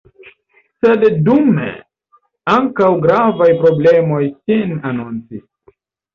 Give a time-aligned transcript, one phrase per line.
[0.85, 1.67] Sed dume
[2.55, 5.47] ankaŭ gravaj problemoj sin anoncis.